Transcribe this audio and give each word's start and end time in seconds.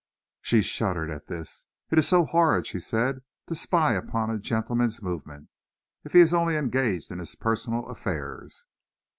She 0.41 0.63
shuddered 0.63 1.11
at 1.11 1.27
this. 1.27 1.65
"It 1.91 1.99
is 1.99 2.07
so 2.07 2.25
horrid," 2.25 2.65
she 2.65 2.79
said, 2.79 3.21
"to 3.45 3.53
spy 3.53 3.93
upon 3.93 4.31
a 4.31 4.39
gentleman's 4.39 4.99
movements, 4.99 5.53
if 6.03 6.13
he 6.13 6.21
is 6.21 6.33
only 6.33 6.55
engaged 6.57 7.11
in 7.11 7.19
his 7.19 7.35
personal 7.35 7.87
affairs." 7.87 8.65